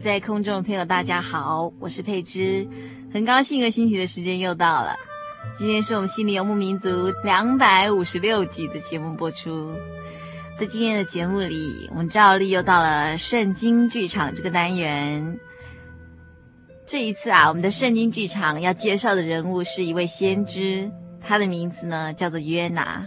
[0.00, 2.66] 在空中的朋友，大家好，我是佩芝，
[3.12, 4.96] 很高兴一个星期的时间又到了。
[5.58, 6.88] 今天是我们心灵游牧民族
[7.22, 9.74] 两百五十六集的节目播出。
[10.58, 15.38] 在今天的节目里，我们照例又到了圣经剧场这个单元。
[16.86, 20.90] 这一次啊，我们的圣经剧场要介绍的人物是一位先知，
[21.20, 23.06] 他的名字呢叫做约拿。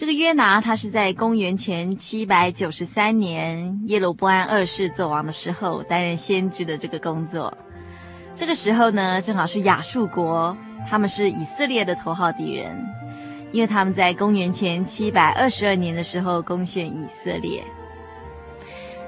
[0.00, 7.52] 这个约拿，他是在公元前七百九十三年耶罗波安二世做王的时候担任先知的这个工作。
[8.34, 10.56] 这个时候呢，正好是亚述国，
[10.88, 12.74] 他们是以色列的头号敌人，
[13.52, 17.62] 因为他们在公元前七百二十二年的时候攻陷以色列。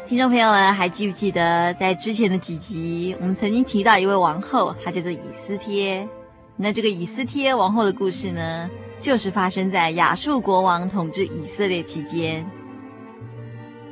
[0.07, 6.07] 听众朋友们还记不记得，在之前的几集，我们曾经提到一位王后，她叫做以斯帖。
[6.55, 8.69] 那这个以斯帖王后的故事呢，
[9.03, 12.49] 就是发生在亚述国王统治以色列期间。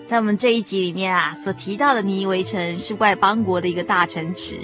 [0.06, 4.56] 在我们这一集里面啊，所提到的尼维城是外邦国的一个大城池，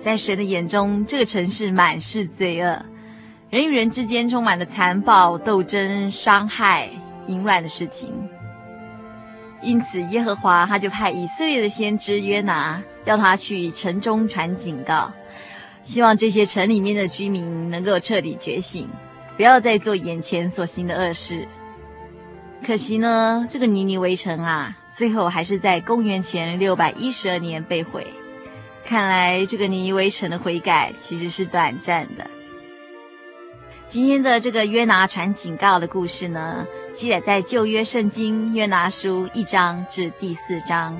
[0.00, 2.84] 在神的眼中，这个城市满是罪恶，
[3.48, 6.90] 人与人之间充满了残暴、斗争、伤害、
[7.28, 8.12] 淫乱的事情。
[9.62, 15.12] 因此，耶和华他就派以色列的先知约拿，叫他去城中传警告，
[15.82, 18.88] 希望这些城里面的居民能够彻底觉醒。
[19.42, 21.48] 不要再做眼前所行的恶事。
[22.64, 28.06] 可惜呢，这个尼尼微城啊，最后还是在公元前六百一十二年被毁。
[28.86, 32.24] 看来这个尼尼微城的悔改其实是短暂的。
[33.88, 36.64] 今天的这个约拿传警告的故事呢，
[36.94, 40.96] 记载在旧约圣经约拿书一章至第四章。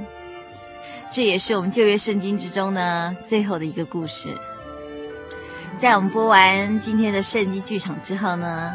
[1.12, 4.36] 这也是我们旧约圣经之中呢最后的一个故事。
[5.78, 8.72] 在我们播完今天的圣经剧场之后呢，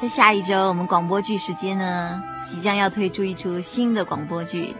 [0.00, 4.76] 在下一周我们广播剧时间呢，即将要推出一出新的广播剧，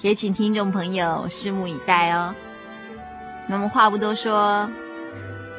[0.00, 2.34] 也请听众朋友拭目以待哦。
[3.48, 4.68] 那么话不多说，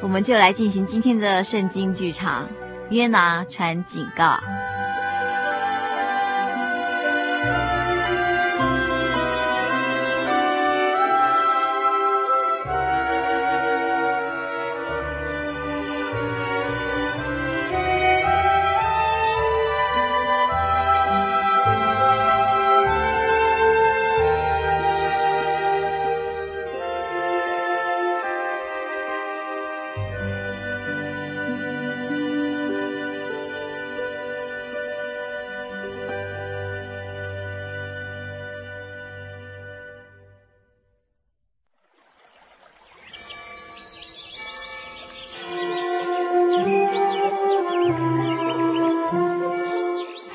[0.00, 2.48] 我们就来进行今天的圣经剧场，
[2.90, 4.38] 约拿传警告。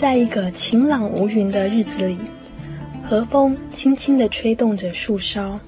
[0.00, 2.16] 在一个晴朗无云的日子里，
[3.04, 5.60] 和风轻轻地吹动着树梢，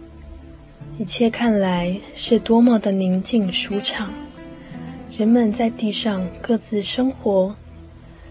[0.99, 4.11] 一切看来是多么的宁静舒畅。
[5.19, 7.55] 人们在地上各自生活，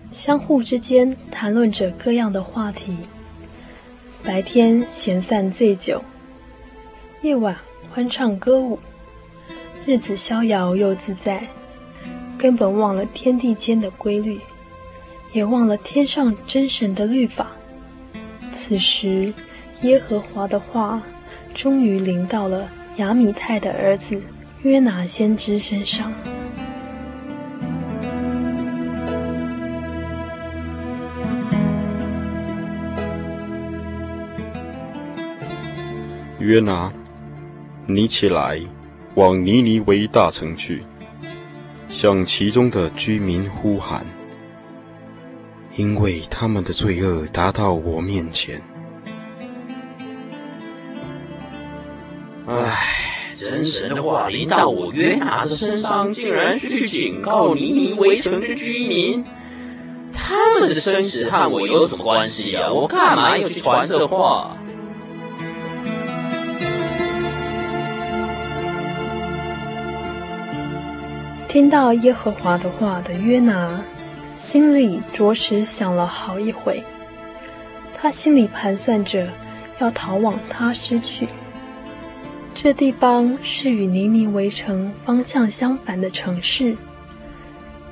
[0.09, 2.97] 相互之间谈论着各样的话题。
[4.23, 6.03] 白天闲散醉酒，
[7.21, 7.55] 夜晚
[7.93, 8.79] 欢唱歌舞，
[9.85, 11.47] 日子逍遥又自在，
[12.39, 14.39] 根本忘了天地间的规律。
[15.33, 17.47] 也忘了天上真神的律法。
[18.51, 19.33] 此时，
[19.81, 21.01] 耶和华的话
[21.53, 24.21] 终于临到了亚米太的儿子
[24.61, 26.11] 约拿先知身上。
[36.39, 36.91] 约拿，
[37.85, 38.59] 你起来，
[39.15, 40.83] 往尼尼微大城去，
[41.87, 44.05] 向其中的居民呼喊。
[45.75, 48.61] 因为他们的罪恶达到我面前。
[52.47, 59.23] 唉，真神的话临到我约拿的身上，竟然是去警告尼尼微城的居民。
[60.11, 62.71] 他们的生死和我有什么关系啊？
[62.71, 64.57] 我干嘛要去传这话？
[71.47, 73.79] 听到耶和华的话的约拿。
[74.41, 76.83] 心里着实想了好一会，
[77.93, 79.29] 他心里盘算着
[79.77, 81.27] 要逃往他失去。
[82.51, 86.75] 这地方是与尼尼围城方向相反的城市。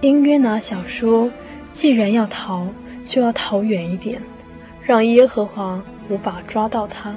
[0.01, 1.29] 因约拿想说，
[1.71, 2.67] 既然要逃，
[3.05, 4.19] 就要逃远一点，
[4.81, 5.79] 让耶和华
[6.09, 7.15] 无法抓到他。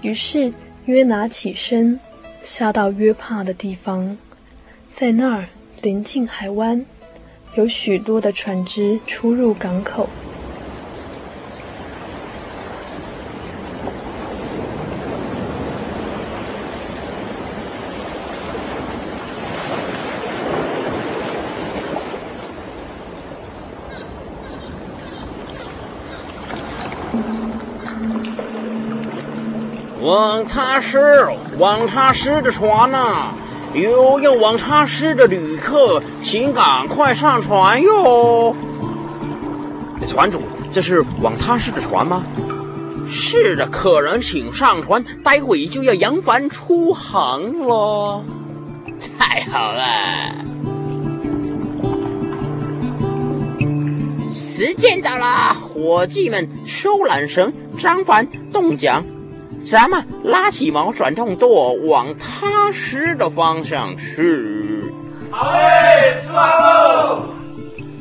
[0.00, 0.52] 于是
[0.84, 1.98] 约拿起身，
[2.40, 4.16] 下到约帕的地方，
[4.92, 5.46] 在那儿
[5.82, 6.86] 临近海湾。
[7.54, 10.08] 有许多的船只出入港口。
[30.00, 30.98] 往他施，
[31.58, 33.41] 往他施的船呐、啊！
[33.74, 38.54] 有要往他市的旅客，请赶快上船哟！
[40.06, 42.22] 船主，这是往他市的船吗？
[43.08, 48.22] 是的，客人请上船，待会就要扬帆出航了。
[49.18, 49.82] 太好了！
[54.28, 59.04] 时间到了，伙计们收缆绳，张帆，动桨，
[59.64, 64.82] 咱们拉起毛，转动舵，往踏实的方向去。
[65.30, 67.28] 好嘞，出发喽！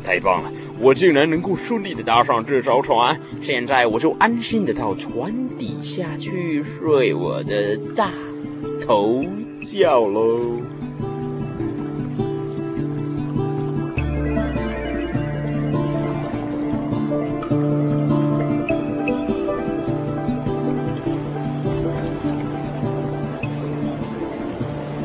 [0.03, 0.51] 太棒了！
[0.79, 8.09] 我竟然能够顺利的搭上这艘船，现在我就安心的到船底下去睡我的大
[8.83, 9.23] 头
[9.63, 10.59] 觉喽。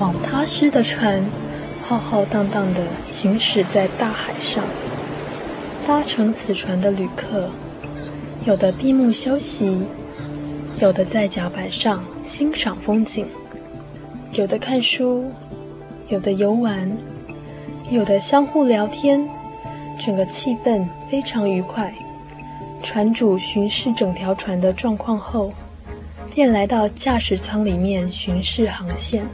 [0.06, 1.20] 往他施的船，
[1.84, 4.62] 浩浩荡荡的行驶在大海上。
[5.84, 7.50] 搭乘此船的旅客，
[8.44, 9.82] 有的闭目休息，
[10.78, 13.26] 有的在甲板上欣赏风景，
[14.30, 15.24] 有的看书，
[16.06, 16.88] 有的游玩，
[17.90, 19.28] 有的相互聊天，
[19.98, 21.92] 整个气氛非常愉快。
[22.80, 25.52] 船主巡视整条船的状况后，
[26.32, 29.26] 便来到驾驶舱里面巡视航线。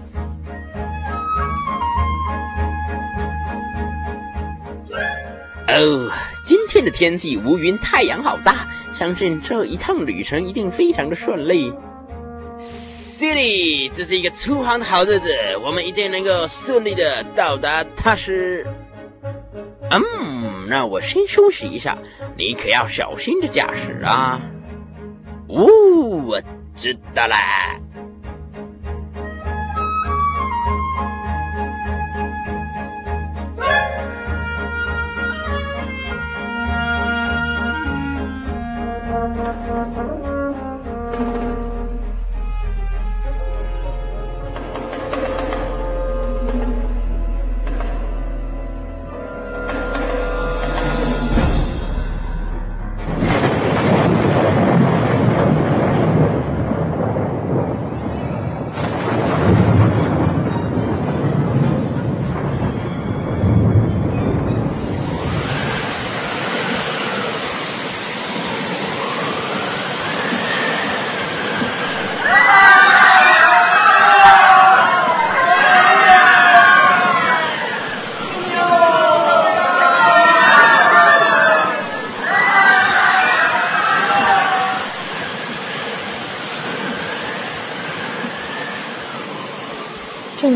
[5.81, 6.11] 哦。
[6.45, 11.73] 今天的天气无云，太阳好大，相信这一趟旅程一定非常的顺利。
[12.59, 15.33] City，这是一个出航的好日子，
[15.65, 18.67] 我们一定能够顺利的到达他施。
[19.91, 21.97] 嗯，那我先休息一下，
[22.37, 24.41] 你可要小心的驾驶啊。
[25.49, 25.67] 哦，
[26.27, 26.41] 我
[26.75, 27.37] 知道了。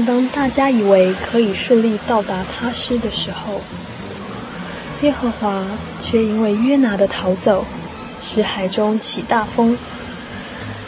[0.07, 3.61] 当大家以为可以顺利到达他施的时候，
[5.03, 5.67] 耶和华
[6.01, 7.65] 却因为约拿的逃走，
[8.23, 9.77] 使海中起大风，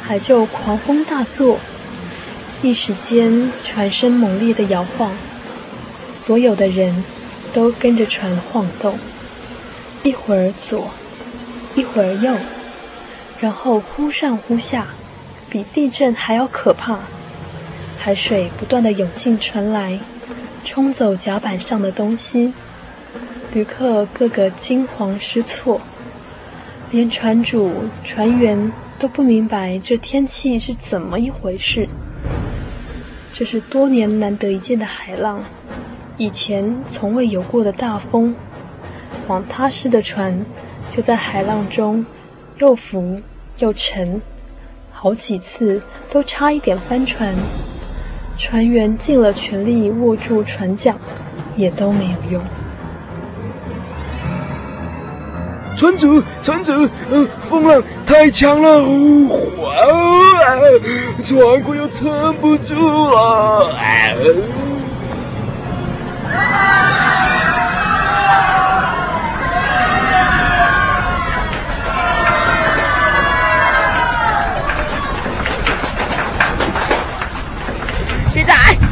[0.02, 1.58] 海就狂风大作，
[2.62, 5.10] 一时间船身猛烈的摇晃，
[6.16, 7.04] 所有的人
[7.52, 8.96] 都跟着船晃动，
[10.04, 10.92] 一会儿左，
[11.74, 12.36] 一会儿右，
[13.40, 14.86] 然后忽上忽下，
[15.50, 17.00] 比地震还要可怕。
[18.08, 20.00] 海水不断地涌进船来，
[20.64, 22.54] 冲走甲板上的东西，
[23.52, 25.78] 旅客个个惊慌失措，
[26.90, 27.70] 连船主、
[28.02, 31.86] 船员都不明白这天气是怎么一回事。
[33.30, 35.44] 这是多年难得一见的海浪，
[36.16, 38.34] 以前从未有过的大风，
[39.26, 40.46] 往他施的船
[40.96, 42.06] 就在海浪中
[42.56, 43.20] 又浮
[43.58, 44.18] 又沉，
[44.90, 47.34] 好几次都差一点翻船。
[48.38, 50.94] 船员尽了全力握住船桨，
[51.56, 52.40] 也都没有用。
[55.76, 56.72] 船主，船主，
[57.10, 58.84] 呃，风浪太强了，
[59.28, 60.56] 哗啊，
[61.22, 63.70] 船快要撑不住了。
[66.30, 67.07] 啊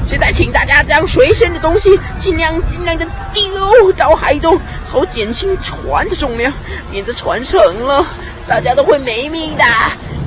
[0.06, 4.56] 现在，请大家将随身的东西尽量尽量的丢到海中，
[4.88, 6.52] 好减轻船的重量，
[6.92, 8.06] 免得船沉了，
[8.46, 9.64] 大家都会没命的。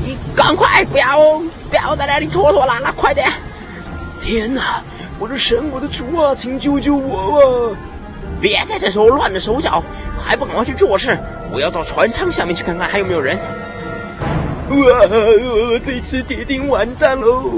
[0.06, 1.18] 你赶快，不要
[1.70, 3.32] 不要在那里拖拖拉拉，快点！
[4.20, 4.82] 天哪，
[5.18, 7.78] 我的神，我的主啊，请救救我啊！
[8.42, 9.82] 别在这时候乱了手脚，
[10.22, 11.18] 还不赶快去做事！
[11.52, 13.40] 我要到船舱下面去看看还有没有人。
[14.72, 15.08] 哇，
[15.86, 17.50] 这次铁定完蛋喽！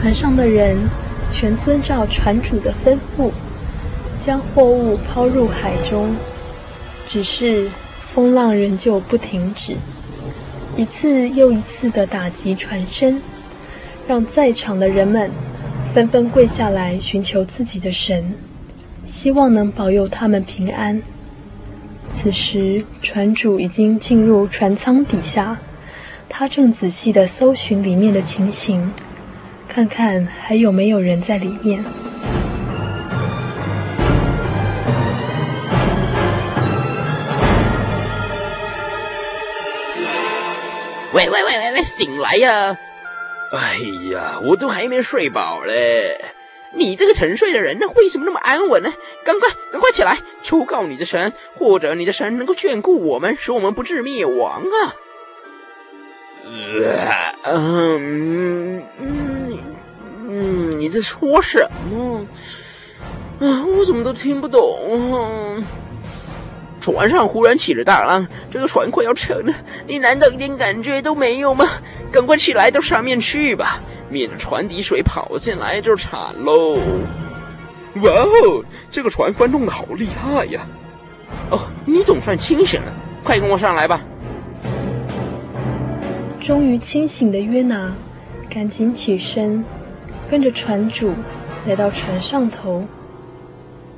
[0.00, 0.76] 船上的人
[1.32, 3.32] 全遵照船主的吩咐，
[4.20, 6.14] 将货物抛入海中。
[7.08, 7.68] 只是
[8.14, 9.74] 风浪仍旧不停止，
[10.76, 13.20] 一次又一次的打击船身，
[14.06, 15.30] 让在场的人们
[15.92, 18.32] 纷纷跪下来寻求自己的神，
[19.04, 21.02] 希望能保佑他们平安。
[22.08, 25.58] 此时，船主已经进入船舱底下，
[26.28, 28.92] 他正仔细地搜寻里面的情形，
[29.68, 31.84] 看看还有没有人在里面。
[41.12, 42.76] 喂喂喂喂喂，醒来呀！
[43.52, 43.78] 哎
[44.12, 46.18] 呀，我都还没睡饱嘞。
[46.74, 48.92] 你这个沉睡的人，那为什么那么安稳呢？
[49.24, 54.94] 赶快，赶快起来，求告你的神，或者你的神能够眷顾我们，使我们不致灭亡啊！
[57.44, 59.27] 嗯嗯
[60.40, 62.24] 嗯，你在说什么？
[63.40, 65.64] 啊，我怎么都听不懂。
[66.80, 69.52] 船上忽然起了大浪，这个船快要沉了，
[69.86, 71.66] 你难道一点感觉都没有吗？
[72.10, 73.80] 赶快起来到上面去吧！
[74.08, 76.78] 免得船底水跑进来就惨喽！
[77.96, 80.66] 哇哦，这个船翻动的好厉害呀！
[81.50, 82.92] 哦，你总算清醒了，
[83.22, 84.00] 快跟我上来吧！
[86.40, 87.92] 终于清醒的约拿，
[88.48, 89.62] 赶紧起身，
[90.30, 91.12] 跟着船主
[91.66, 92.84] 来到船上头。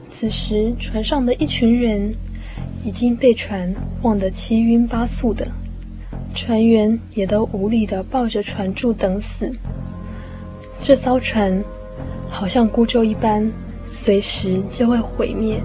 [0.09, 2.15] 此时，船上的一群人
[2.85, 5.47] 已经被船晃得七晕八素的，
[6.35, 9.51] 船员也都无力地抱着船柱等死。
[10.81, 11.63] 这艘船
[12.29, 13.51] 好像孤舟一般，
[13.89, 15.61] 随时就会毁灭。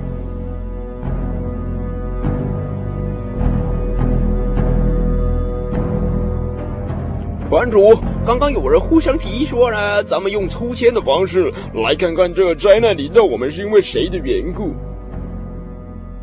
[7.56, 14.76] 船主，刚刚有人互相提议说呢，咱们用抽签的方式来看看这个灾难临到我们是因为谁的缘故。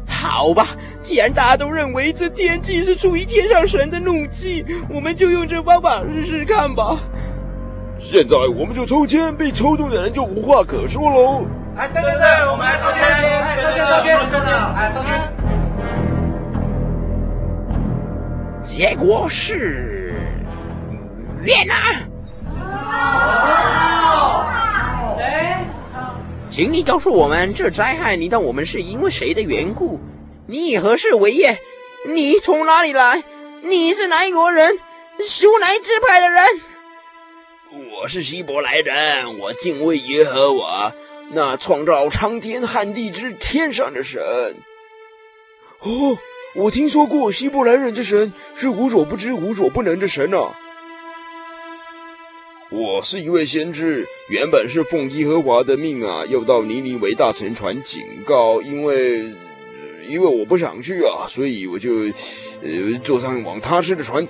[0.07, 6.99] 好吧，既然大家都认为这天气是出于天上神的怒气，我们就用这方法试试看吧。
[7.99, 11.47] 现在我们就抽签，被抽中的人就无话可说喽！
[11.77, 15.33] 哎，对对对，我们来抽签，抽签，抽签，抽签，哎，抽签。
[18.63, 20.02] 结果是
[21.45, 21.75] 约拿。
[25.19, 25.65] 哎，
[26.51, 30.01] 请你告诉我们，这灾害临到我们是因为谁的缘故？
[30.47, 31.59] 你以何事为业？
[32.09, 33.23] 你从哪里来？
[33.63, 34.79] 你是哪一国人？
[35.27, 36.45] 属哪一支派的人？
[37.93, 40.93] 我是希伯来人，我敬畏耶和华，
[41.31, 44.21] 那创造苍天和地之天上的神。
[45.81, 46.19] 哦，
[46.55, 50.55] 我听说过希伯来人之神是无所不知、无所不能的神呢、啊。
[52.73, 59.27] 我是一位先知，原本是奉耶和华的命啊，要到尼尼微大城传警告，因为
[60.09, 61.93] 因为我不想去啊，所以我就
[62.63, 64.27] 呃坐上往他施的船。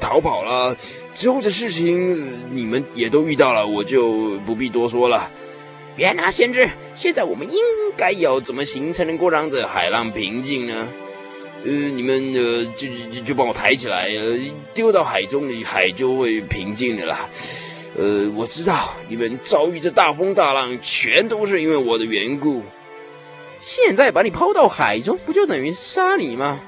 [0.00, 0.74] 逃跑了
[1.12, 2.16] 之后的事情，
[2.54, 5.28] 你们也都遇到了，我就不必多说了。
[5.96, 7.58] 别拿先知，现在我们应
[7.96, 10.88] 该要怎么行才能够让这海浪平静呢？
[11.64, 14.38] 呃，你们呃，就就就帮我抬起来，呃，
[14.74, 17.28] 丢到海中里，海就会平静的啦。
[17.96, 22.62] 呃，我知道你们遭遇这大风大浪，全都是因为我的缘故。
[23.62, 26.60] 现在把你抛到海中，不就等于杀你吗？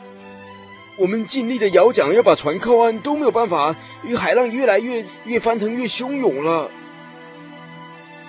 [0.96, 6.70] 我们尽力的摇桨，要把船靠岸，都没有办法，因为海浪越来越越翻腾，越汹涌了。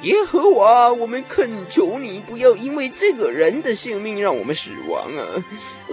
[0.03, 5.43] 耶和华，我们恳求你，不要因为这个人的性命让我们死亡啊！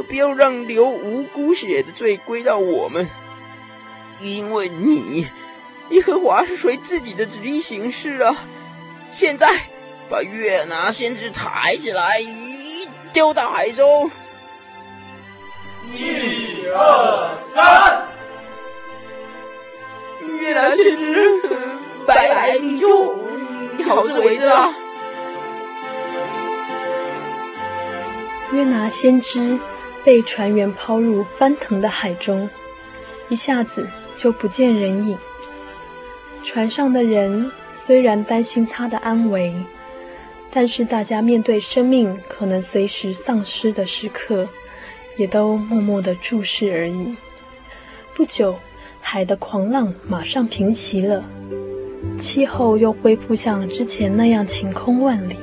[0.08, 3.08] 不要让流无辜血的罪归到我们，
[4.20, 5.26] 因为你，
[5.88, 8.36] 耶和华是随自己的旨意行事啊！
[9.10, 9.48] 现在
[10.10, 12.20] 把月拿先知抬起来，
[13.12, 14.10] 丢到海中。
[15.94, 18.06] 一二三，
[20.20, 21.40] 越拿先知，
[22.06, 23.14] 拜拜，你就
[23.76, 24.72] 你好自为之了。
[28.52, 29.58] 约拿先知
[30.04, 32.48] 被船员抛入翻腾的海中，
[33.28, 35.18] 一下子就不见人影。
[36.44, 39.52] 船上的人虽然担心他的安危，
[40.52, 44.46] 但是大家面对生命可能随时丧失的时刻，
[45.16, 47.16] 也都默默的注视而已。
[48.14, 48.56] 不久，
[49.00, 51.24] 海的狂浪马上平息了，
[52.18, 55.36] 气候又恢复像之前那样晴空万里。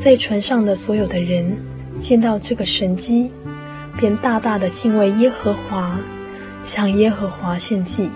[0.00, 1.56] 在船上的所有的人
[1.98, 3.30] 见到这个神机，
[3.98, 5.98] 便大大的敬畏耶和华，
[6.62, 8.10] 向耶和华献祭，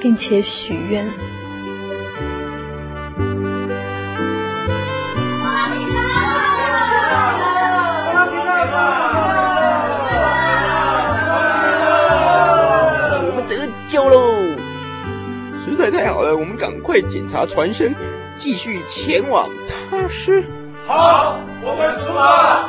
[0.00, 1.04] 并且许愿。
[15.90, 17.94] 太好了，我们赶快检查船身，
[18.36, 19.48] 继续前往
[19.90, 20.44] 他施。
[20.86, 22.68] 好，我们出发。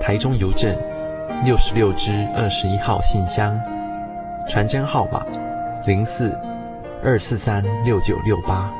[0.00, 0.74] 台中邮政
[1.44, 3.60] 六十六支二十一号信箱，
[4.48, 5.24] 传真号码
[5.86, 6.32] 零四
[7.04, 8.72] 二四三六九六八。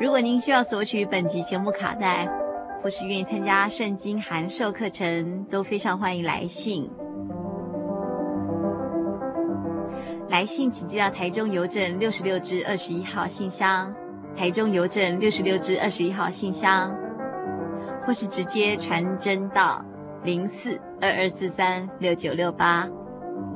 [0.00, 2.26] 如果您需要索取本集节目卡带，
[2.82, 6.90] 或是愿意参加圣经函授课程，都非常欢迎来信。
[10.28, 13.94] 来信请寄到台中邮政六十六支二十一号信箱，
[14.36, 16.96] 台中邮政六十六支二十一号信箱，
[18.06, 19.84] 或是直接传真到
[20.22, 22.88] 零四二二四三六九六八，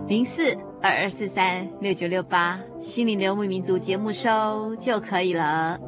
[0.08, 5.78] 零四二二四三六九六八，心灵流牧民族节目收就可以了。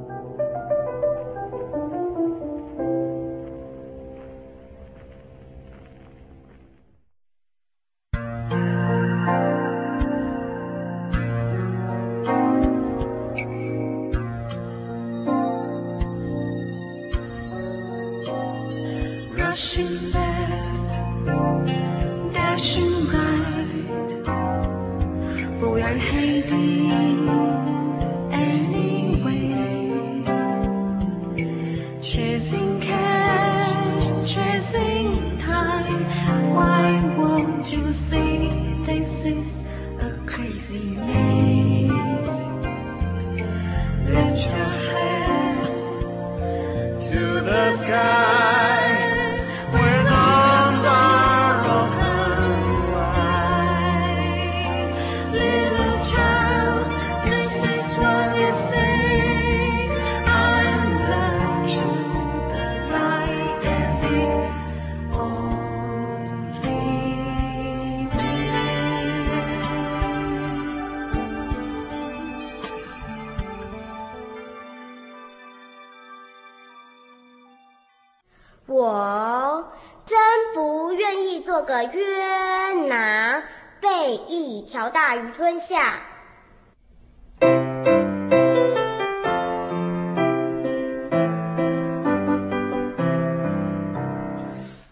[85.16, 85.98] 条大鱼吞下。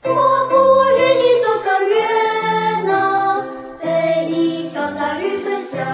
[0.03, 0.55] 我不
[0.97, 1.95] 愿意做个约
[2.85, 3.45] 拿，
[3.83, 5.85] 被一条大鱼吞下。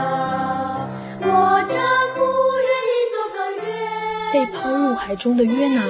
[1.22, 1.26] 我
[1.66, 1.76] 真
[2.14, 2.20] 不
[2.68, 3.38] 愿意做个，
[4.32, 5.82] 被抛入海中的约拿。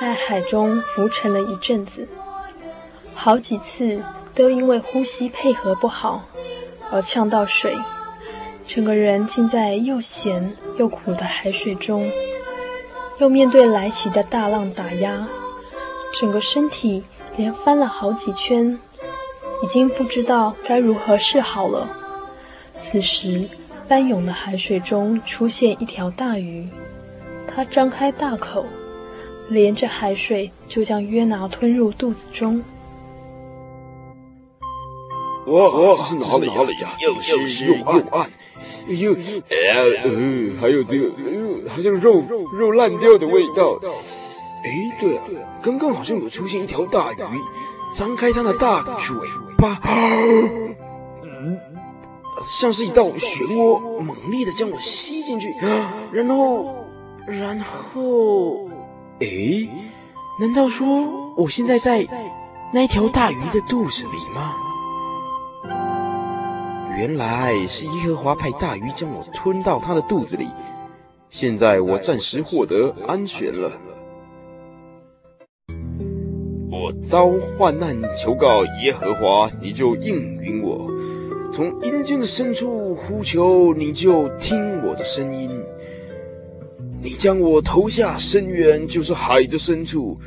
[0.00, 2.06] 在海中浮沉了一阵子，
[3.16, 4.00] 好几次
[4.32, 6.22] 都因为呼吸配合不好
[6.90, 7.76] 而呛到水，
[8.66, 12.10] 整个人浸在又咸又苦的海水中，
[13.18, 15.28] 又面对来袭的大浪打压，
[16.18, 17.02] 整个身体
[17.36, 18.78] 连翻了好几圈，
[19.62, 21.88] 已经不知道该如何是好了。
[22.80, 23.48] 此时，
[23.86, 26.68] 翻涌的海水中出现一条大鱼，
[27.46, 28.64] 它张开大口，
[29.48, 32.62] 连着海水就将约拿吞入肚子中。
[35.48, 36.94] 哇，这是哪里哪里呀？
[37.00, 38.30] 又湿又暗，
[38.88, 39.56] 哎呦，呃，
[40.04, 43.78] 呃，还有这个，哎呦，好像肉肉烂掉的味道。
[44.64, 45.22] 哎，对啊，
[45.62, 47.16] 刚刚好像有出现一条大鱼，
[47.94, 49.16] 张开它的大嘴
[49.56, 49.80] 巴，
[51.22, 51.56] 嗯，
[52.46, 55.54] 像是一道漩涡，猛烈的将我吸进去，
[56.12, 56.84] 然后，
[57.26, 57.60] 然
[57.94, 58.68] 后，
[59.20, 59.68] 哎，
[60.40, 62.04] 难道说我现在在
[62.72, 64.54] 那条大鱼的肚子里吗？
[66.98, 70.48] 原来是耶和华派大鱼将我吞到他的肚子里，
[71.30, 73.70] 现在我暂时获得安全了。
[76.68, 80.90] 我遭患难求告耶和华，你就应允我；
[81.52, 85.48] 从阴间的深处呼求，你就听我的声音。
[87.00, 90.18] 你将我投下深渊，就是海的深处，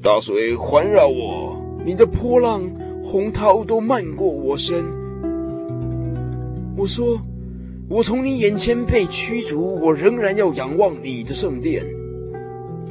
[0.00, 2.62] 大水环绕我，你的波浪、
[3.04, 5.03] 洪涛都漫过我身。
[6.76, 7.20] 我说
[7.88, 11.84] ：“我从你眼前被驱逐，我仍然要仰望你的圣殿。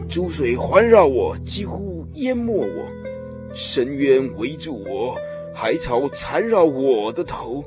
[0.08, 2.68] 诸水环绕我，几乎淹没我；
[3.54, 5.16] 深渊围住我，
[5.54, 7.64] 海草缠绕我的头。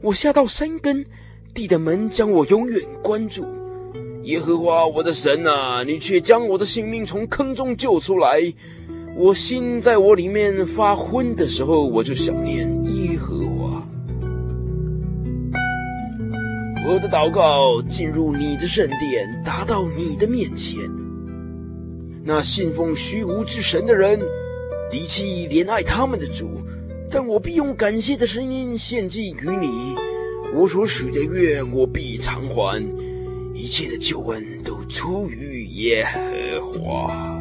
[0.00, 1.04] 我下到山根，
[1.54, 3.44] 地的门将我永远关住。
[4.24, 8.52] 耶和华我的神啊，你却将我的性命从坑中救出来。
[9.16, 13.41] 我心在我里面发昏的时候，我就想念耶和
[16.84, 20.78] 我的祷告进入你的圣殿，达到你的面前。
[22.24, 24.20] 那信奉虚无之神的人，
[24.90, 26.60] 离弃怜爱他们的主，
[27.08, 29.94] 但我必用感谢的声音献祭于你。
[30.54, 32.84] 我所许的愿，我必偿还。
[33.54, 37.38] 一切的救恩都出于耶和华。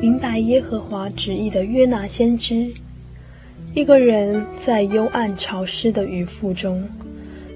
[0.00, 2.72] 明白耶和华旨意的约拿先知。
[3.74, 6.82] 一个人在幽暗潮湿的鱼腹中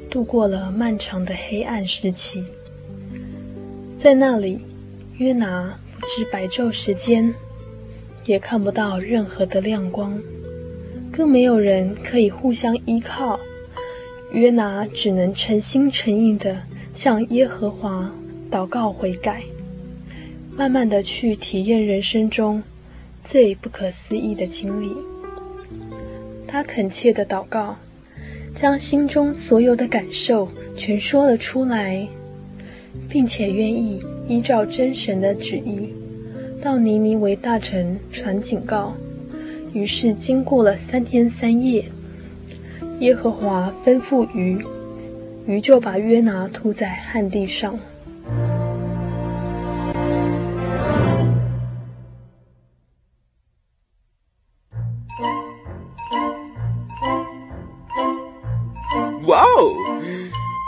[0.09, 2.45] 度过了漫长的黑暗时期，
[3.99, 4.61] 在那里，
[5.17, 7.35] 约拿不知白昼时间，
[8.27, 10.17] 也看不到任何的亮光，
[11.11, 13.41] 更没有人可以互相依靠。
[14.33, 16.57] 约拿只能诚心诚意地
[16.95, 18.11] 向耶和华
[18.51, 19.43] 祷告悔改，
[20.57, 22.63] 慢慢地去体验人生中
[23.25, 24.89] 最不可思议的经历。
[26.53, 27.75] 他恳切的祷告，
[28.55, 32.07] 将心中所有的感受全说了出来，
[33.09, 35.89] 并且愿意依照真神的旨意，
[36.63, 38.93] 到尼尼微大臣传警告。
[39.73, 41.87] 于是经过了三天三夜，
[43.01, 44.59] 耶和华吩咐鱼，
[45.47, 47.81] 鱼就把约拿吐在旱地上。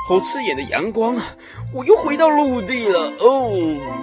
[0.07, 1.35] 好刺眼的阳光啊！
[1.73, 3.51] 我又回到陆地了哦。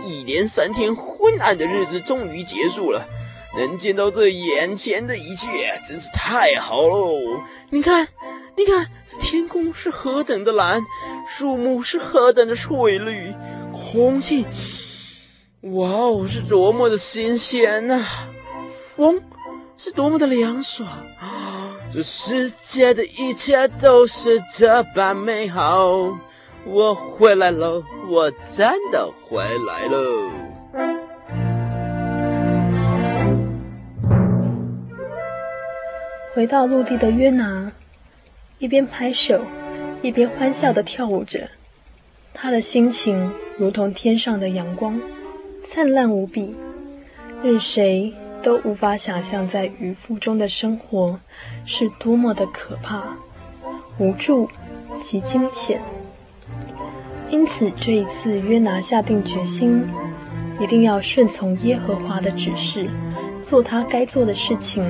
[0.03, 3.07] 一连三天昏暗的日子终于结束了，
[3.55, 7.19] 能见到这眼前的一切，真是太好喽。
[7.69, 8.07] 你看，
[8.57, 10.81] 你看，这天空是何等的蓝，
[11.27, 13.31] 树木是何等的翠绿，
[13.71, 14.47] 空气，
[15.61, 18.03] 哇哦，是多么的新鲜呐！
[18.95, 19.21] 风
[19.77, 20.89] 是多么的凉爽。
[21.93, 26.17] 这世界的一切都是这般美好。
[26.65, 30.31] 我回来了，我真的回来了。
[36.33, 37.69] 回到陆地的约拿，
[38.57, 39.41] 一边拍手，
[40.01, 41.49] 一边欢笑的跳舞着。
[42.33, 44.97] 他的心情如同天上的阳光，
[45.65, 46.55] 灿烂无比，
[47.43, 51.19] 任谁都无法想象，在渔夫中的生活
[51.65, 53.03] 是多么的可怕、
[53.97, 54.49] 无助
[55.01, 55.81] 及惊险。
[57.29, 59.83] 因此，这一次约拿下定决心，
[60.59, 62.89] 一定要顺从耶和华的指示，
[63.41, 64.83] 做他该做的事情。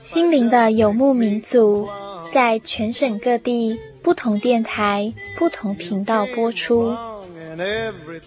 [0.00, 1.88] 心灵的游牧民族，
[2.32, 6.94] 在全省各地不同电台、不同频道播出。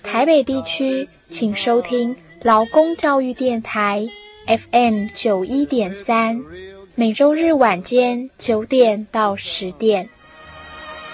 [0.03, 4.05] 台北地区，请收听劳工教育电台
[4.45, 6.43] FM 九一点三，
[6.95, 10.09] 每周日晚间九点到十点。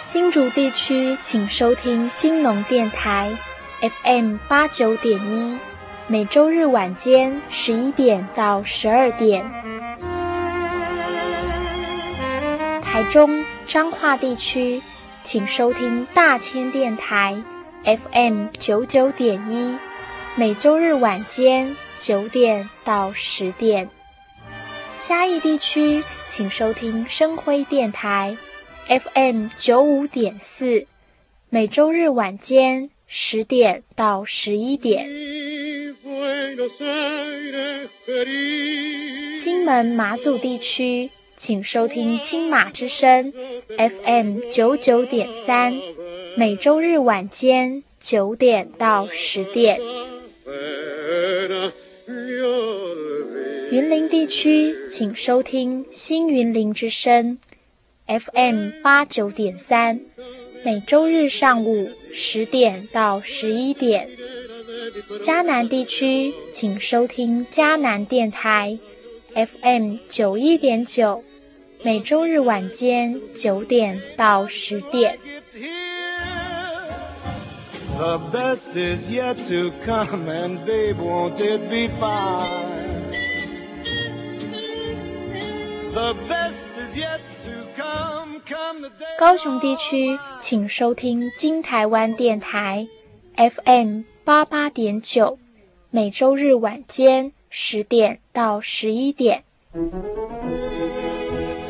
[0.04, 3.32] 新竹地区，请收听新农电台
[3.80, 5.58] FM 八九点一。
[6.12, 9.46] 每周日晚间十一点到十二点，
[12.82, 14.82] 台中彰化地区，
[15.22, 17.44] 请收听大千电台
[17.84, 19.78] FM 九九点一，
[20.36, 23.88] 每周日晚间九点到十点。
[24.98, 28.36] 嘉义地区，请收听生辉电台
[28.88, 30.88] FM 九五点四，
[31.50, 35.08] 每周日晚间十点到十一点。
[39.38, 43.32] 金门马祖地区，请收听金马之声
[43.78, 45.80] FM 九九点三，
[46.36, 49.80] 每周日晚间九点到十点。
[53.72, 57.38] 云林地区，请收听新云林之声
[58.08, 60.02] FM 八九点三，
[60.66, 64.10] 每周日上午十点到十一点。
[65.22, 68.80] 嘉南地区，请收听嘉南电台
[69.34, 71.24] ，FM 九一点九，
[71.84, 75.18] 每周日晚间九点到十点。
[89.18, 92.88] 高雄地区，请收听金台湾电台
[93.36, 94.04] ，FM。
[94.30, 95.40] 八八点九，
[95.90, 99.44] 每周日晚间十点到十一点。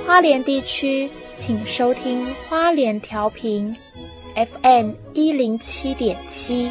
[0.06, 3.78] 花莲地区，请收听花莲调频
[4.36, 6.70] ，FM 一零七点七，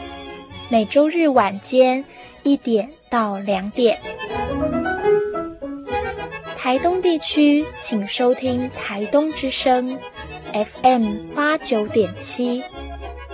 [0.69, 2.05] 每周日晚间
[2.43, 3.99] 一点到两点。
[6.59, 9.99] 台东地区，请收听台东之声
[10.53, 12.63] ，FM 八九点七，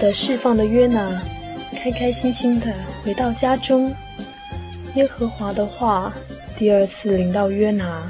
[0.00, 1.20] 得释放的约拿，
[1.76, 2.74] 开开心心的
[3.04, 3.94] 回到家中。
[4.94, 6.10] 耶和华的话
[6.56, 8.08] 第二次临到约拿。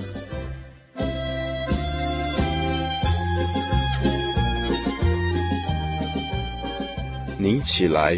[7.36, 8.16] 你起来，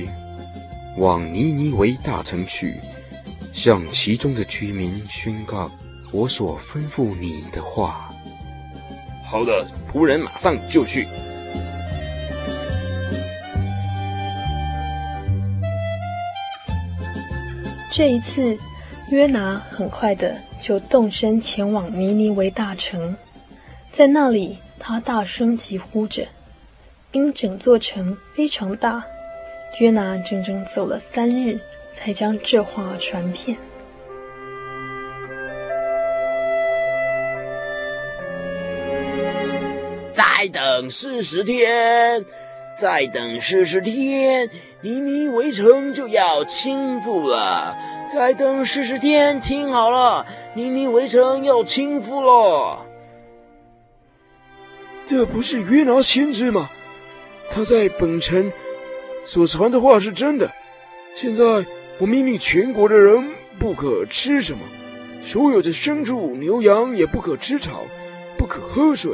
[0.98, 2.78] 往尼尼微大城去，
[3.54, 5.70] 向其中的居民宣告
[6.12, 8.10] 我所吩咐你的话。
[9.24, 11.08] 好的，仆人马上就去。
[17.94, 18.56] 这一次，
[19.10, 23.14] 约拿很快的就动身前往尼尼微大城，
[23.90, 26.26] 在那里，他大声疾呼着，
[27.12, 29.04] 因整座城非常大。
[29.78, 31.60] 约拿整整走了三日，
[31.94, 33.58] 才将这话传遍。
[40.14, 42.24] 再等四十天，
[42.78, 44.48] 再等四十天，
[44.82, 47.76] 尼尼围城就要倾覆了。
[48.12, 52.84] 再等四十天，听好了，尼尼围城要倾覆了。
[55.04, 56.68] 这不是约拿先知吗？
[57.48, 58.52] 他在本城。
[59.24, 60.50] 所传的话是真的。
[61.14, 61.64] 现在
[61.98, 63.24] 我命令全国的人
[63.60, 64.64] 不可吃什么，
[65.22, 67.82] 所有的牲畜、牛羊也不可吃草，
[68.36, 69.12] 不可喝水。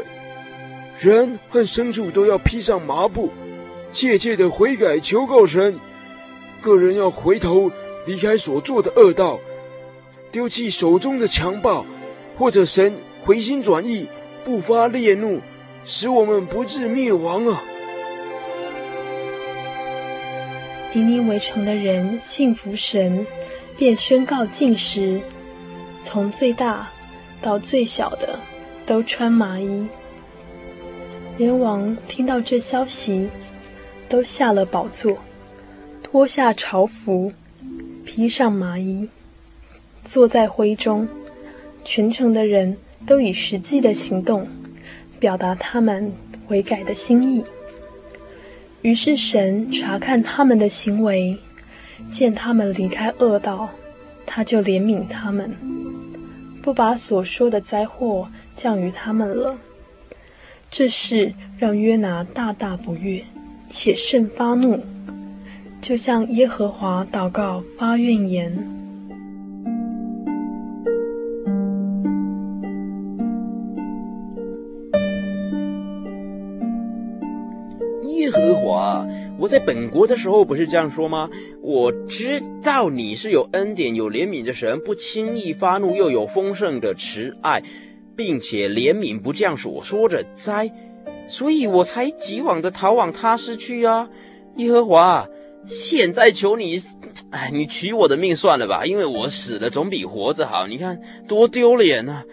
[0.99, 3.31] 人和牲畜都要披上麻布，
[3.91, 5.79] 切切的悔改求告神。
[6.61, 7.71] 个人要回头
[8.07, 9.39] 离开所做的恶道，
[10.33, 11.87] 丢弃手中的强暴，
[12.37, 14.09] 或者神回心转意，
[14.45, 15.41] 不发烈怒，
[15.85, 17.63] 使我们不致灭亡啊！
[20.93, 23.27] 尼尼围城的人信服神，
[23.77, 25.21] 便宣告禁食，
[26.03, 26.89] 从最大
[27.41, 28.41] 到最小的
[28.85, 29.87] 都穿麻衣。
[31.37, 33.31] 阎王听到这消息，
[34.09, 35.19] 都下了宝座，
[36.03, 37.33] 脱下朝服，
[38.05, 39.09] 披上麻衣，
[40.05, 41.07] 坐在灰中。
[41.85, 44.47] 全城的人都以实际的行动，
[45.19, 46.13] 表达他们
[46.47, 47.43] 悔改的心意。
[48.83, 51.39] 于是神查看他们的行为，
[52.11, 53.71] 见他们离开恶道，
[54.27, 55.55] 他就怜悯他们，
[56.63, 59.59] 不把所说的灾祸降于他们了。
[60.71, 63.25] 这事让约拿大大不悦，
[63.69, 64.81] 且甚发怒，
[65.81, 68.53] 就向耶和华祷告发怨言。
[78.17, 79.07] 耶和华
[79.39, 81.31] 我在本国的时候不是这样说吗？
[81.63, 87.63] 我知道你是有恩典、有怜悯的神，不轻易发怒，又有丰盛的慈爱，
[88.17, 90.71] 并且怜悯不降所说的灾，
[91.29, 94.09] 所以我才急往的逃往他施去啊！
[94.57, 95.29] 耶和华，
[95.67, 96.79] 现在求你，
[97.31, 100.67] 哎，你取我的命算了吧，因为我死了总比活着好。
[100.67, 102.25] 你看多丢脸啊！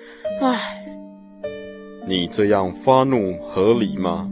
[0.41, 0.85] 哎，
[2.07, 4.29] 你这样发怒合理吗？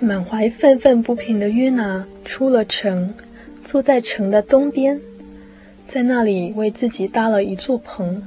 [0.00, 3.14] 满怀愤愤不平的约拿出了城，
[3.62, 5.00] 坐在城的东边，
[5.92, 8.22] 在那里为自己搭了一座棚，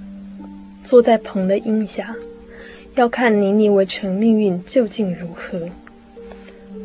[0.83, 2.13] 坐在棚的荫下，
[2.95, 5.69] 要看尼尼微城命运究竟如何。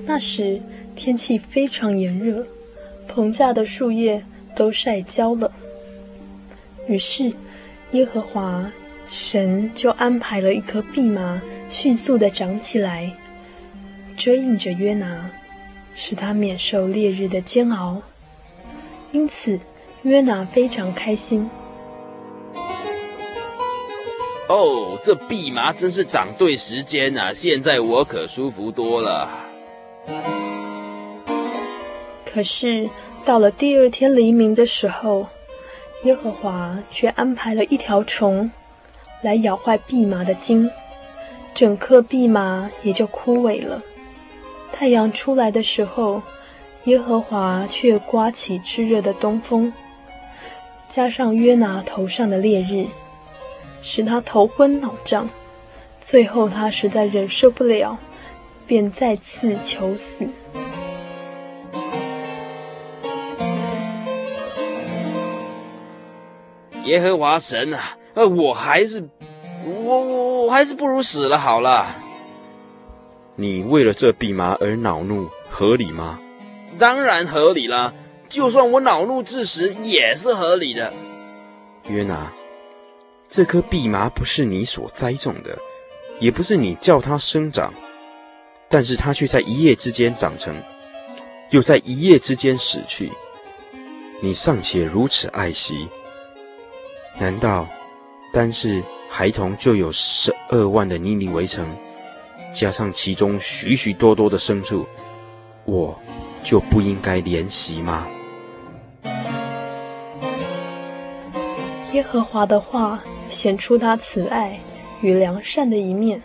[0.06, 0.60] 那时
[0.94, 2.46] 天气非常炎热，
[3.08, 4.22] 棚架的树叶
[4.54, 5.50] 都晒焦了。
[6.86, 7.32] 于是
[7.90, 8.70] 耶和华
[9.10, 13.12] 神就安排了一棵蓖麻，迅速地长起来。
[14.16, 15.28] 遮荫着约拿，
[15.96, 18.00] 使他免受烈日的煎熬。
[19.10, 19.58] 因此，
[20.02, 21.48] 约拿非常开心。
[24.48, 27.32] 哦，这蓖麻真是长对时间啊！
[27.34, 29.28] 现在我可舒服多了。
[32.24, 32.88] 可是，
[33.24, 35.26] 到了第二天黎明的时候，
[36.04, 38.50] 耶和华却安排了一条虫
[39.20, 40.70] 来咬坏蓖麻的茎，
[41.52, 43.82] 整棵蓖麻也就枯萎了。
[44.72, 46.22] 太阳出来的时候，
[46.84, 49.70] 耶和华却刮起炙热的东风，
[50.88, 52.86] 加上约拿头上的烈日，
[53.82, 55.28] 使他头昏脑胀。
[56.00, 57.98] 最后他实在忍受不了，
[58.66, 60.26] 便再次求死。
[66.84, 69.06] 耶和华神啊，呃，我还是
[69.66, 71.86] 我我我还是不如死了好了。
[73.36, 76.18] 你为了这蓖麻而恼怒，合理吗？
[76.78, 77.92] 当然合理了。
[78.28, 80.92] 就算我恼怒致死，也是合理的。
[81.88, 82.30] 约拿，
[83.28, 85.56] 这棵蓖麻不是你所栽种的，
[86.20, 87.72] 也不是你叫它生长，
[88.68, 90.54] 但是它却在一夜之间长成，
[91.50, 93.10] 又在一夜之间死去。
[94.20, 95.88] 你尚且如此爱惜，
[97.18, 97.66] 难道
[98.32, 101.66] 单是孩童就有十二万的尼尼微城，
[102.52, 104.84] 加上其中许许多多的牲畜，
[105.64, 105.98] 我
[106.44, 108.06] 就不应该怜惜吗？
[111.92, 114.58] 耶和华的话显出他慈爱
[115.00, 116.22] 与良善的一面。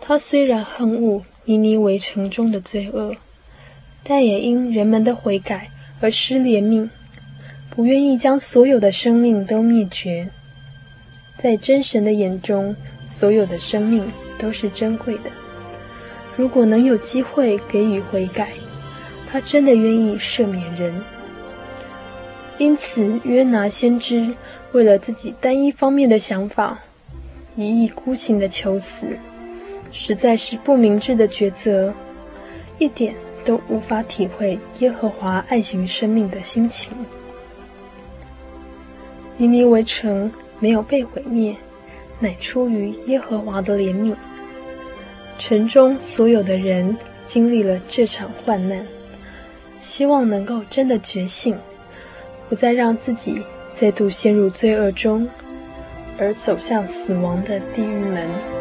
[0.00, 3.14] 他虽然恨恶尼尼微城中的罪恶，
[4.02, 5.70] 但也因人们的悔改
[6.00, 6.88] 而施怜悯，
[7.70, 10.28] 不愿意将所有的生命都灭绝。
[11.42, 15.30] 在真神的眼中，所有的生命都是珍贵的。
[16.36, 18.50] 如果能有机会给予悔改，
[19.30, 20.94] 他真的愿意赦免人。
[22.58, 24.32] 因此，约拿先知
[24.72, 26.78] 为了自己单一方面的想法，
[27.56, 29.08] 一意孤行的求死，
[29.90, 31.92] 实在是不明智的抉择，
[32.78, 33.12] 一点
[33.44, 36.92] 都无法体会耶和华爱惜生命的心情。
[39.36, 40.30] 尼尼微城
[40.60, 41.56] 没有被毁灭，
[42.20, 44.14] 乃出于耶和华的怜悯。
[45.38, 46.96] 城中所有的人
[47.26, 48.86] 经历了这场患难，
[49.80, 51.56] 希望能够真的觉醒。
[52.48, 53.42] 不再让自己
[53.72, 55.28] 再度陷入罪恶中，
[56.18, 58.53] 而走向死亡的地狱门。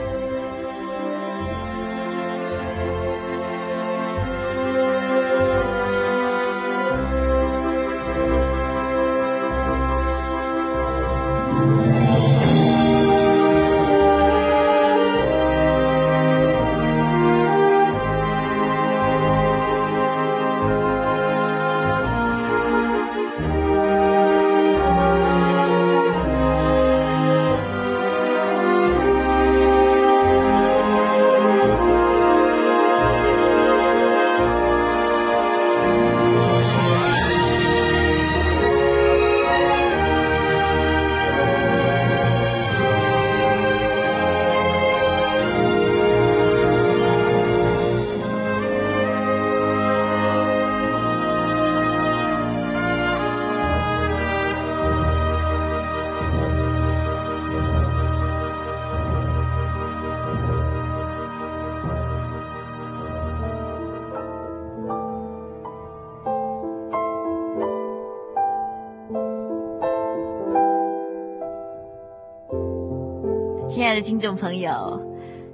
[73.93, 74.99] 爱的听众朋友，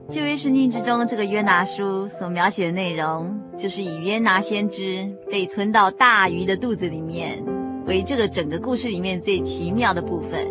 [0.10, 7.44] 旧约圣经之中这个约拿书所描写的内容，就是以约拿先知被吞到大鱼的肚子里面，
[7.86, 10.48] 为这个整个故事里面最奇妙的部分。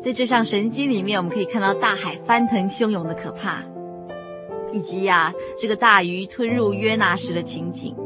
[0.00, 3.64] 在这项神迹里面，我们可以看到大海翻腾汹涌的可怕，
[4.70, 7.96] 以及呀、这个大鱼吞入约拿时的情景。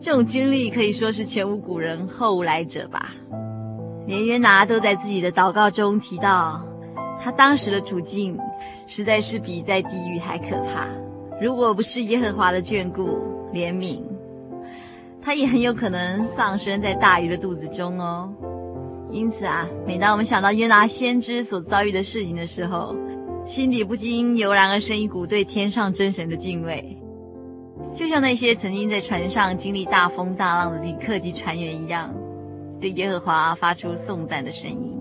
[0.00, 3.12] 这种经历可以说是前无古人后无来者吧。
[4.06, 6.64] 连约拿都在自己的祷告中提到，
[7.22, 8.36] 他当时的处境
[8.86, 10.88] 实在是比在地狱还可怕。
[11.40, 13.18] 如果不是耶和华的眷顾
[13.52, 14.02] 怜悯，
[15.22, 18.32] 他也很有可能丧生在大鱼的肚子中哦。
[19.10, 22.96] 因此啊，每当我们想到约拿先知所遭遇的事情的时候，
[23.44, 26.96] 心底不禁油然而生一股对天上真神的敬畏，
[27.94, 32.14] 就像那些曾经在船上经历大风大浪的旅客及船员一样。
[32.80, 34.98] 对耶和华发出颂赞的声音。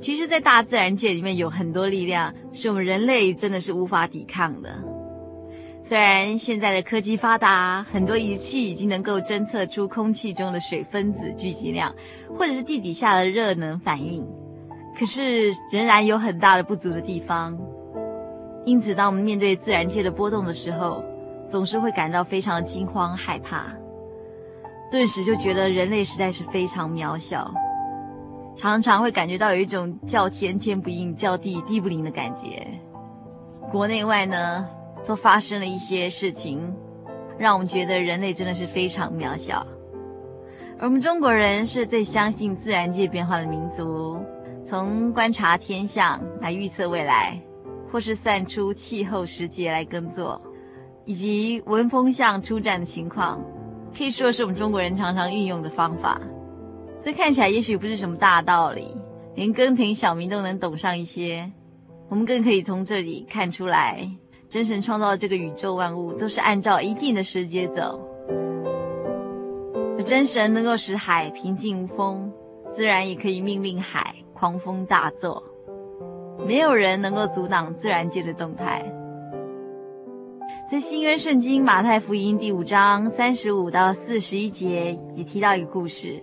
[0.00, 4.70] 其实，在大自然界里面有很多力量，是我们人类真的是无法抵抗的。
[5.82, 11.92] 虽然现在的科技发达，很多仪器已经能够侦测出空气中的水分子聚集量，
[12.36, 14.22] 或者是地底下的热能反应，
[14.98, 17.58] 可是仍然有很大的不足的地方。
[18.66, 21.02] 因此，当我们面对自然界的波动的时候，
[21.48, 23.64] 总是会感到非常的惊慌害怕。
[24.90, 27.52] 顿时就觉得人类实在是非常渺小，
[28.56, 32.66] 常常会感觉到有一种叫天天不应，叫地地不灵的感觉。
[33.70, 34.66] 国内外呢，
[35.06, 36.74] 都发生了一些事情，
[37.38, 39.66] 让我们觉得人类真的是非常渺小。
[40.78, 44.18] 而我们中国人是最相信自然界变化的民族，
[44.64, 47.38] 从观察天象来预测未来，
[47.92, 50.40] 或是算出气候时节来耕作，
[51.04, 53.38] 以及闻风向出战的情况。
[53.98, 56.20] 可以说是我们中国人常常运用的方法，
[57.00, 58.94] 这看起来也许不是什么大道理，
[59.34, 61.50] 连耕田小民都能懂上一些。
[62.08, 64.08] 我们更可以从这里看出来，
[64.48, 68.00] 真神创造这个宇宙万物都是按照一定的时节走。
[69.98, 72.32] 而真神能够使海平静无风，
[72.70, 75.42] 自然也可以命令海狂风大作，
[76.46, 78.84] 没有人能够阻挡自然界的动态。
[80.70, 86.22] 在新约圣经马太福音第五章三十五到四十一节也提到一个故事：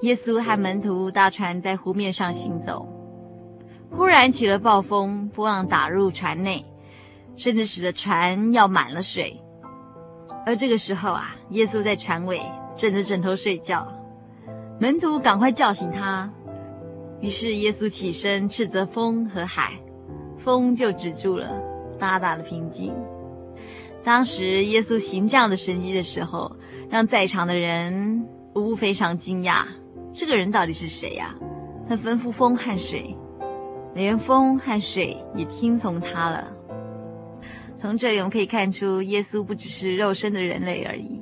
[0.00, 2.88] 耶稣和门徒搭船在湖面上行走，
[3.92, 6.66] 忽然起了暴风，波浪打入船内，
[7.36, 9.40] 甚至使得船要满了水。
[10.44, 12.40] 而这个时候啊，耶稣在船尾
[12.74, 13.86] 枕着枕头睡觉。
[14.80, 16.28] 门徒赶快叫醒他，
[17.20, 19.70] 于是耶稣起身斥责风和海，
[20.36, 21.48] 风就止住了，
[21.96, 22.92] 大大的平静。
[24.04, 26.54] 当时耶稣行这样的神迹的时候，
[26.90, 29.64] 让在场的人无不非常惊讶：
[30.12, 31.34] 这个人到底是谁呀？
[31.88, 33.16] 他吩咐风和水，
[33.94, 36.46] 连风和水也听从他了。
[37.78, 41.20] 从这里我们可以看出，耶稣不只是肉身的人类而已。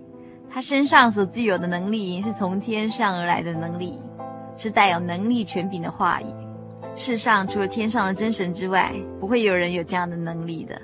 [0.51, 4.01] 他身上所具有的能力是从天上而来的能力，
[4.57, 6.27] 是带有能力权柄的话语。
[6.95, 10.81] 世上除了天上的真神之外，不会有人有这样的能力的。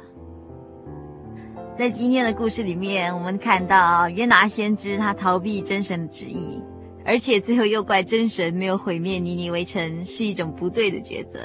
[1.78, 6.60] 在今天的故事里面，我们看到约拿先知他逃避真神的旨意，
[7.04, 11.38] 而且最后又怪真神没有毁灭尼尼微城是一种不对的抉择，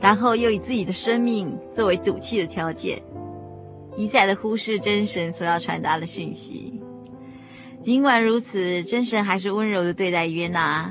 [0.00, 2.98] 然后又以自己的生命作为赌气的条件。
[3.96, 6.82] 一再的忽视真神所要传达的讯息，
[7.82, 10.90] 尽管如此，真神还是温柔的对待约拿，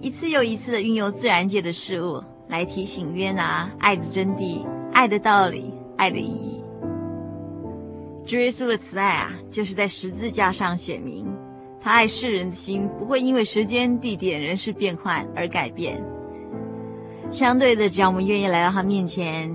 [0.00, 6.63] 一次又一次的运用自然界的事物来提醒约拿爱的真谛、爱的道理、爱的意义。
[8.24, 11.26] 主耶稣的慈爱啊，就是在十字架上显明，
[11.80, 16.02] 他爱世人的心不会因为时间、地点、人事变换而改变。
[17.30, 19.50] 相对的，只要我们愿意来到他面前。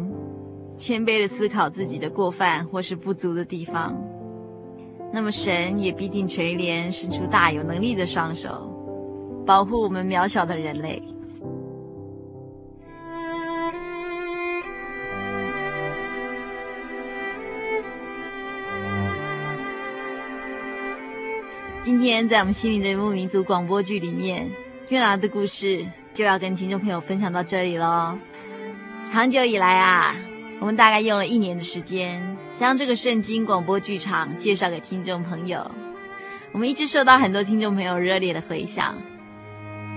[0.78, 4.02] 谦卑的思考自己的过犯或是不足的地方，
[5.12, 8.72] 那么神也必定垂怜，伸出大有能力的双手，
[9.46, 11.04] 保护我们渺小的人类。
[21.82, 24.52] 今天在我们心灵的牧民族广播剧里面，
[24.90, 28.20] 约拿的故事就要跟听众朋友分享到这里喽。
[29.12, 30.16] 长久以来啊。
[30.60, 35.72] 我们大概用了一年的时间，将这个圣经广播剧场介绍给听众朋友。
[36.52, 39.02] 我们一直受到很多听众朋友热烈的回响，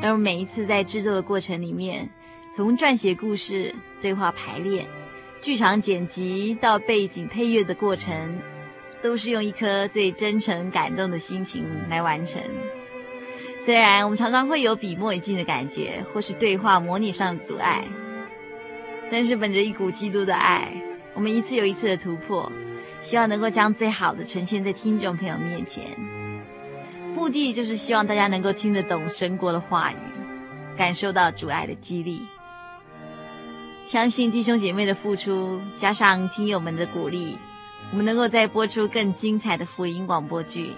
[0.00, 2.08] 而每一次在制作的过程里面，
[2.54, 4.86] 从撰写故事、对话排练、
[5.40, 8.38] 剧场剪辑到背景配乐的过程，
[9.02, 12.40] 都是用一颗最真诚感动的心情来完成。
[13.64, 17.84] 虽然我们常常会有笔墨已尽的感觉，或是对话模拟上的阻碍。
[19.10, 20.72] 但是本着一股基督的爱，
[21.14, 22.50] 我们一次又一次的突破，
[23.00, 25.84] 希望能够将最好的呈现在听众朋友面前。
[27.14, 29.96] 目的就是希望大家能够听得懂神国的话语，
[30.76, 32.22] 感受到主爱的激励。
[33.84, 37.36] 相信弟兄姐妹的付出，加上听友们的鼓励，
[37.92, 40.74] 我们能够再播出更精彩的福音广播剧。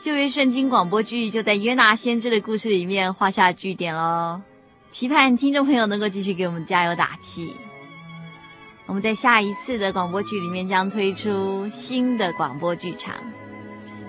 [0.00, 4.40] 旧约圣经广播剧就在约拿先知的故事里面画下句点喽。
[4.90, 7.54] 期盼听众朋友能够继续给我们加油打气。
[8.86, 13.14] 我们在下一次的广播剧里面将推出新的广播剧场，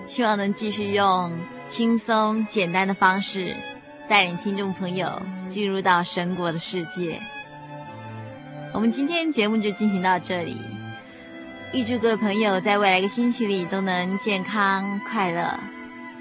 [0.06, 1.30] 希望能继续用
[1.66, 3.54] 轻松简单的方式
[4.08, 7.20] 带领听众朋友进入到神国的世界。
[8.72, 10.56] 我们今天节目就进行到这里，
[11.72, 15.54] 预祝各位朋友在未来一个星期里都能健康快乐。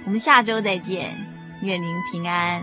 [0.06, 1.16] 我们下周再见，
[1.62, 2.62] 愿您平安。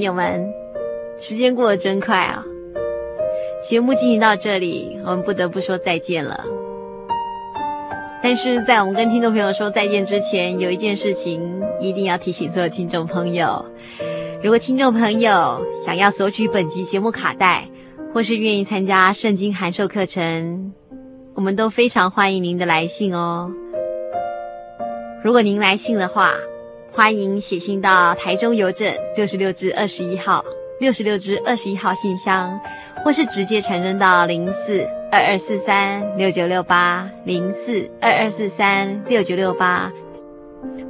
[0.00, 0.52] 友们，
[1.18, 2.44] 时间过得真快啊！
[3.62, 6.44] 节目进行到这里，我们不得不说再见了。
[8.22, 13.64] 但是在我们跟听众朋友说再见之前，有一件事情一定要提醒所有听众朋友：
[14.42, 17.68] 如果听众朋友想要索取本集节目卡带，
[18.12, 20.72] 或是愿意参加圣经函授课程，
[21.34, 23.50] 我们都非常欢迎您的来信哦。
[25.22, 26.32] 如果您来信的话，
[26.92, 30.44] 欢迎写信到台中邮政六十六至二十一号
[30.80, 32.58] 六十六支二十一号信箱，
[33.04, 34.80] 或是直接传真到零四
[35.10, 39.90] 二二四三六九六八零四二二四三六九六八。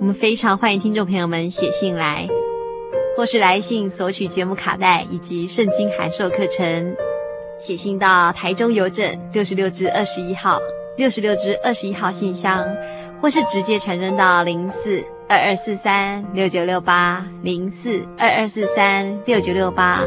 [0.00, 2.26] 我们非常欢迎听众朋友们写信来，
[3.16, 6.96] 或是来信索取节目卡带以及圣经函授课程。
[7.58, 10.58] 写信到台中邮政六十六支二十一号
[10.96, 12.66] 六十六支二十一号信箱，
[13.20, 15.04] 或是直接传真到零四。
[15.30, 20.00] 二二四三六九六八零四二二四三六九六八，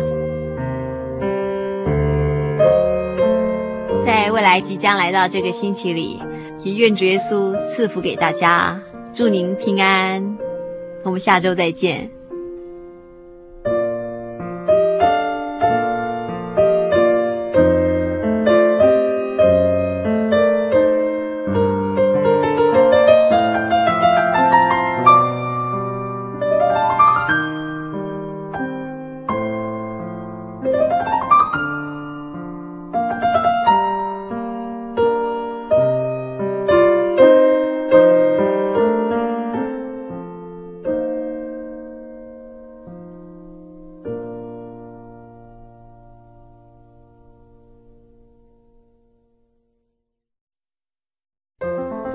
[4.06, 6.22] 在未来即将来到这个星期里，
[6.62, 8.78] 也愿主耶稣赐福给大家，
[9.14, 10.38] 祝您平安。
[11.04, 12.12] 我们下周再见。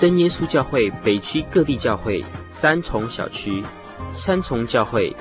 [0.00, 3.62] 真耶稣教会北区各地教会三重小区，
[4.14, 5.14] 三重教会，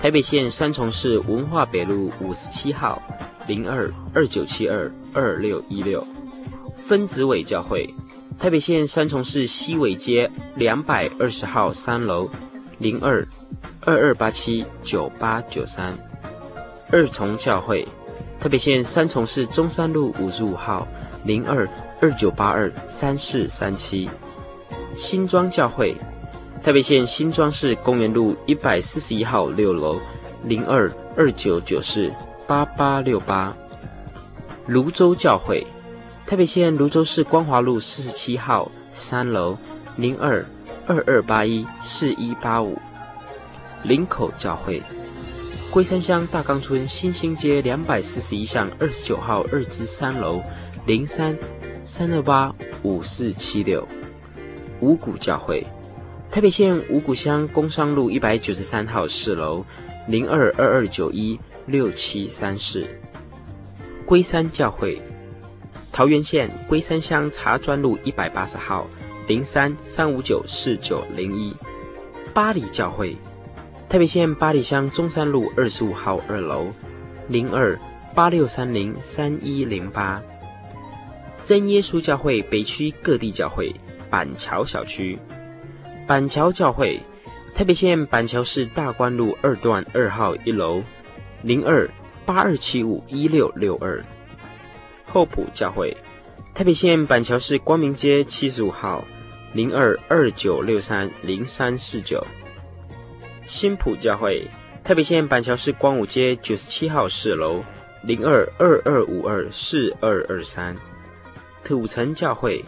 [0.00, 3.02] 台北县三重市文化北路五十七号
[3.46, 6.02] 零二二九七二二六一六，
[6.88, 7.86] 分子尾教会，
[8.38, 12.26] 台北县三重市西尾街两百二十号三楼
[12.78, 13.22] 零二
[13.84, 15.94] 二二八七九八九三，
[16.90, 17.86] 二重教会，
[18.40, 20.88] 台北县三重市中山路五十五号
[21.22, 21.68] 零二
[22.00, 24.08] 二九八二三四三七。
[24.94, 25.96] 新庄教会，
[26.62, 29.98] 台北县新庄市公园路一百四十一号六楼
[30.44, 32.10] 零二二九九四
[32.46, 33.54] 八八六八。
[34.66, 35.66] 泸州教会，
[36.26, 39.56] 台北县泸州市光华路四十七号三楼
[39.96, 40.44] 零二
[40.86, 42.78] 二二八一四一八五。
[43.82, 44.80] 林口教会，
[45.70, 50.40] 龟山乡大冈村新兴街两百四十一巷二十九号二之三楼
[50.86, 51.36] 零三
[51.84, 53.86] 三二八五四七六。
[54.82, 55.64] 五股教会，
[56.28, 59.64] 台北县五股乡工商路一百九十三号四楼
[60.08, 62.84] 零二二二九一六七三四。
[64.04, 65.00] 龟山教会，
[65.92, 68.84] 桃园县龟山乡茶砖路一百八十号
[69.28, 71.54] 零三三五九四九零一。
[72.34, 73.16] 八里教会，
[73.88, 76.66] 台北县八里乡中山路二十五号二楼
[77.28, 77.78] 零二
[78.16, 80.20] 八六三零三一零八。
[81.40, 83.72] 真耶稣教会北区各地教会。
[84.12, 85.18] 板桥小区，
[86.06, 87.00] 板桥教会，
[87.54, 90.82] 台北县板桥市大观路二段二号一楼，
[91.40, 91.88] 零二
[92.26, 94.04] 八二七五一六六二。
[95.06, 95.96] 厚朴教会，
[96.52, 99.02] 台北县板桥市光明街七十五号，
[99.54, 102.22] 零二二九六三零三四九。
[103.46, 104.46] 新埔教会，
[104.84, 107.64] 台北县板桥市光武街九十七号四楼，
[108.02, 110.76] 零二二二五二四二二三。
[111.64, 112.62] 土城教会。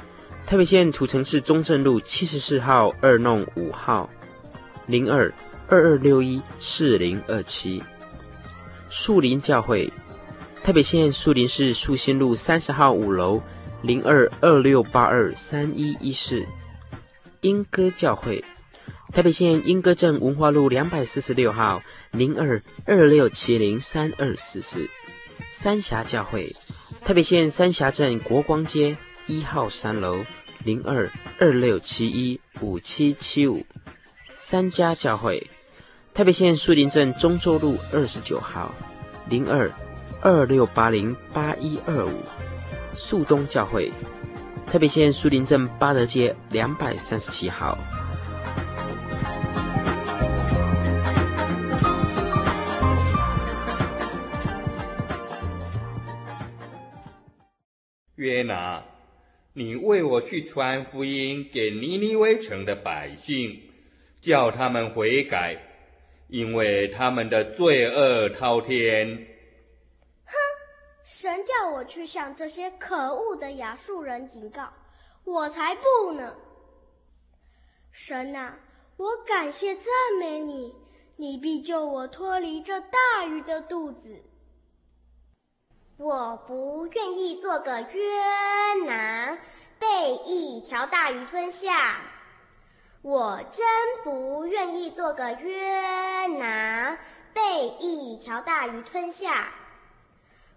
[0.46, 4.08] 台北县土城市中正路七十四号二弄五号，
[4.86, 5.32] 零二
[5.68, 7.82] 二二六一四零二七。
[8.90, 9.90] 树林教会，
[10.62, 13.42] 台北县树林市树新路三十号五楼，
[13.82, 16.44] 零二二六八二三一一四。
[17.40, 18.44] 莺歌教会，
[19.12, 21.82] 台北县莺歌镇文化路两百四十六号，
[22.12, 24.88] 零二二六七零三二四四。
[25.50, 26.54] 三峡教会，
[27.00, 28.94] 台北县三峡镇国光街。
[29.26, 30.24] 一号三楼
[30.64, 33.64] 零二二六七一五七七五。
[34.36, 35.50] 三家教会，
[36.12, 38.74] 台北县树林镇中州路二十九号，
[39.28, 39.70] 零二
[40.20, 42.22] 二六八零八一二五，
[42.94, 43.90] 树东教会。
[44.66, 47.78] 台北县树林镇八德街两百三十七号。
[58.16, 58.82] 约拿，
[59.56, 63.70] 你为我去传福音给尼尼微城的百姓，
[64.20, 65.56] 叫他们悔改，
[66.26, 69.28] 因为他们的罪恶滔天。
[70.24, 70.34] 哼，
[71.04, 74.72] 神叫我去向这些可恶的亚述人警告，
[75.22, 76.34] 我才不呢！
[77.92, 78.58] 神啊，
[78.96, 79.86] 我感谢赞
[80.18, 80.74] 美你，
[81.14, 84.23] 你必救我脱离这大鱼的肚子。
[85.96, 89.38] 我不愿意做个约拿，
[89.78, 91.98] 被一条大鱼吞下。
[93.00, 93.64] 我真
[94.02, 96.98] 不愿意做个约拿，
[97.32, 99.52] 被一条大鱼吞下。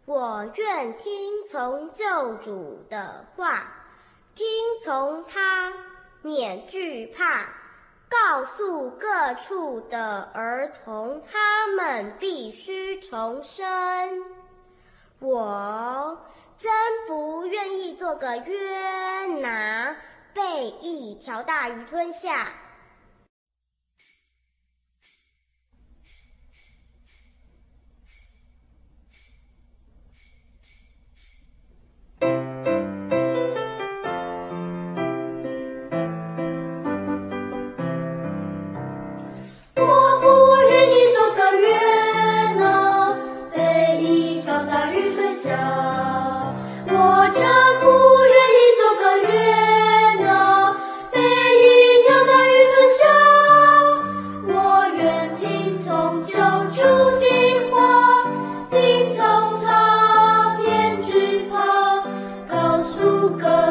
[0.06, 3.72] 我愿听从救主的话，
[4.34, 4.48] 听
[4.84, 5.72] 从他，
[6.24, 7.46] 免惧怕，
[8.10, 14.37] 告诉各处的儿童，他们必须重生。
[15.20, 16.26] 我
[16.58, 16.72] 真
[17.08, 19.96] 不愿意做个约拿，
[20.34, 22.50] 被一条大鱼吞下。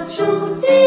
[0.08, 0.22] 注
[0.60, 0.85] 定。